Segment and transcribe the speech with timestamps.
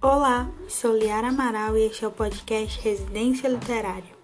[0.00, 4.16] Olá, sou Liara Amaral e este é o podcast Residência Literária.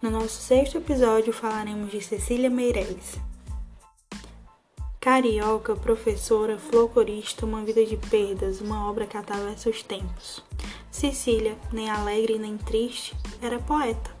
[0.00, 3.18] No nosso sexto episódio falaremos de Cecília Meirelles.
[5.00, 10.44] Carioca, professora, folclorista, uma vida de perdas, uma obra que atravessa os tempos.
[10.92, 14.15] Cecília, nem alegre nem triste, era poeta.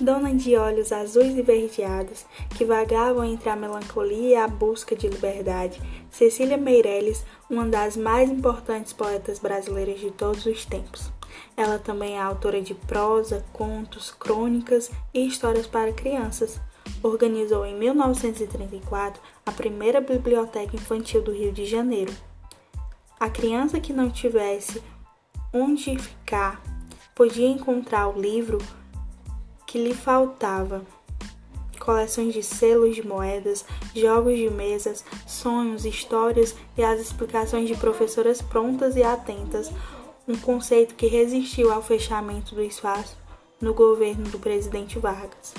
[0.00, 2.24] Dona de olhos azuis e verdeados,
[2.56, 5.80] que vagavam entre a melancolia e a busca de liberdade,
[6.10, 11.10] Cecília Meirelles, uma das mais importantes poetas brasileiras de todos os tempos.
[11.56, 16.60] Ela também é autora de prosa, contos, crônicas e histórias para crianças.
[17.02, 22.12] Organizou em 1934 a primeira biblioteca infantil do Rio de Janeiro.
[23.18, 24.82] A criança que não tivesse
[25.52, 26.62] onde ficar
[27.14, 28.58] podia encontrar o livro
[29.68, 30.82] que lhe faltava.
[31.78, 38.42] Coleções de selos de moedas, jogos de mesas, sonhos, histórias e as explicações de professoras
[38.42, 39.70] prontas e atentas,
[40.26, 43.16] um conceito que resistiu ao fechamento do espaço
[43.60, 45.54] no governo do presidente Vargas.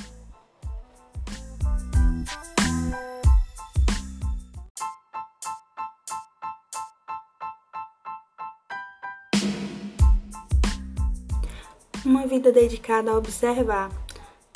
[12.09, 13.91] Uma vida dedicada a observar,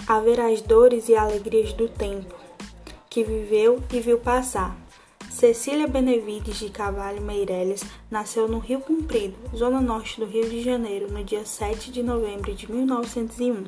[0.07, 2.33] a ver as dores e alegrias do tempo
[3.07, 4.75] que viveu e viu passar.
[5.29, 11.13] Cecília Benevides de Cavalho Meirelles nasceu no Rio Comprido, zona norte do Rio de Janeiro,
[11.13, 13.65] no dia 7 de novembro de 1901.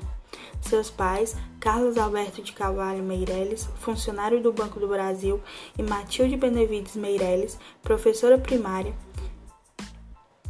[0.62, 5.40] Seus pais, Carlos Alberto de Cavalho Meirelles, funcionário do Banco do Brasil,
[5.78, 8.96] e Matilde Benevides Meirelles, professora primária,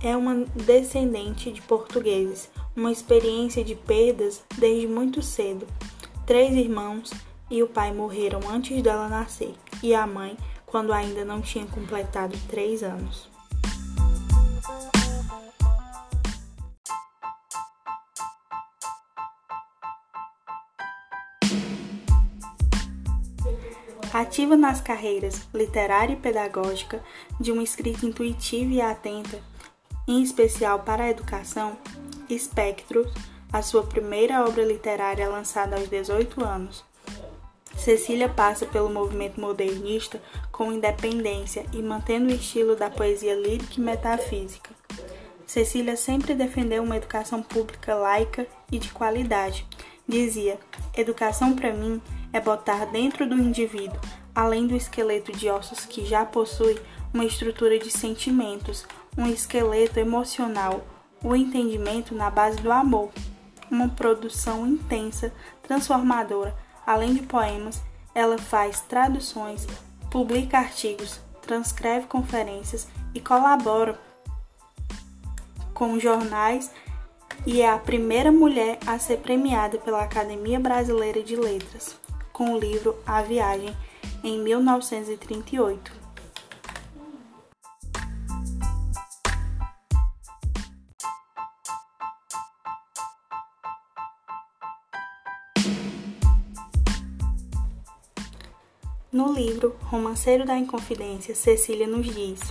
[0.02, 5.66] é uma descendente de portugueses, uma experiência de perdas desde muito cedo.
[6.26, 7.12] Três irmãos
[7.50, 12.38] e o pai morreram antes dela nascer, e a mãe quando ainda não tinha completado
[12.50, 13.30] três anos.
[24.12, 27.04] Ativa nas carreiras literária e pedagógica,
[27.40, 29.42] de uma escrita intuitiva e atenta,
[30.08, 31.78] em especial para a educação,
[32.30, 33.12] Espectros,
[33.52, 36.84] a sua primeira obra literária lançada aos 18 anos.
[37.78, 40.22] Cecília passa pelo movimento modernista
[40.52, 44.72] com independência e mantendo o estilo da poesia lírica e metafísica.
[45.46, 49.66] Cecília sempre defendeu uma educação pública laica e de qualidade.
[50.08, 50.60] Dizia:
[50.96, 52.02] Educação para mim
[52.34, 54.00] é botar dentro do indivíduo,
[54.34, 56.80] além do esqueleto de ossos que já possui,
[57.14, 58.86] uma estrutura de sentimentos,
[59.18, 60.86] um esqueleto emocional,
[61.24, 63.10] o entendimento na base do amor,
[63.70, 65.34] uma produção intensa,
[65.64, 66.56] transformadora.
[66.86, 67.82] Além de poemas,
[68.14, 69.68] ela faz traduções,
[70.12, 74.00] publica artigos, transcreve conferências e colabora
[75.74, 76.72] com jornais
[77.46, 81.96] e é a primeira mulher a ser premiada pela Academia Brasileira de Letras
[82.32, 83.76] com o livro A Viagem
[84.24, 86.05] em 1938.
[99.16, 102.42] No livro Romanceiro da Inconfidência, Cecília nos diz: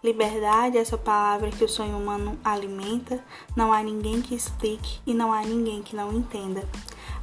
[0.00, 3.18] Liberdade é essa palavra que o sonho humano alimenta,
[3.56, 6.62] não há ninguém que explique e não há ninguém que não entenda.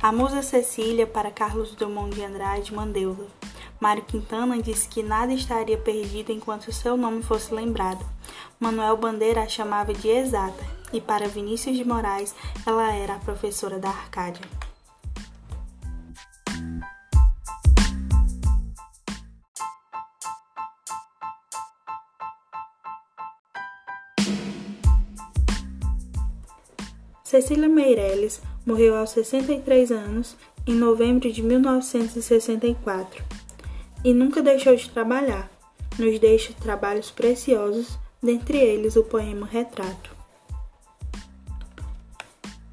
[0.02, 3.28] A musa Cecília para Carlos Drummond de Andrade mandeu-la.
[3.80, 8.06] Mário Quintana disse que nada estaria perdido enquanto seu nome fosse lembrado.
[8.59, 12.35] Manuel Bandeira a chamava de exata, e para Vinícius de Moraes
[12.66, 14.44] ela era a professora da Arcádia.
[27.41, 33.22] Cecília Meirelles morreu aos 63 anos em novembro de 1964
[34.05, 35.52] e nunca deixou de trabalhar.
[35.99, 40.16] Nos deixa trabalhos preciosos, dentre eles o poema Retrato.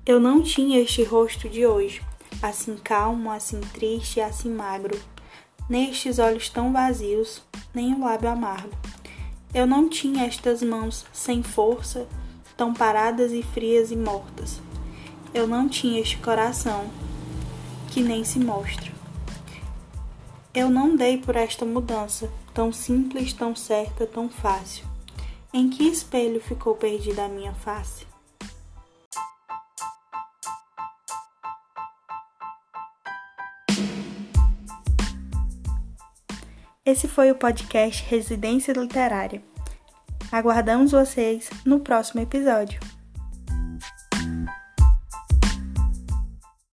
[0.06, 2.00] Eu não tinha este rosto de hoje,
[2.40, 4.96] assim calmo, assim triste, assim magro,
[5.68, 7.42] nem estes olhos tão vazios,
[7.74, 8.70] nem o lábio amargo.
[9.52, 12.06] Eu não tinha estas mãos sem força,
[12.62, 14.60] tão paradas e frias e mortas.
[15.34, 16.88] Eu não tinha este coração
[17.90, 18.92] que nem se mostra.
[20.54, 24.84] Eu não dei por esta mudança, tão simples, tão certa, tão fácil.
[25.52, 28.06] Em que espelho ficou perdida a minha face?
[36.86, 39.42] Esse foi o podcast Residência Literária.
[40.32, 42.80] Aguardamos vocês no próximo episódio.